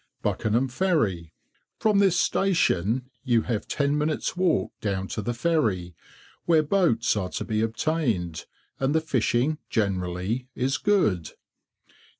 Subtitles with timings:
[0.23, 1.31] BUCKENHAM FERRY.
[1.77, 5.93] From this station you have ten minutes' walk down to the Ferry,
[6.45, 8.47] where boats are to be obtained,
[8.79, 11.29] and the fishing generally is good.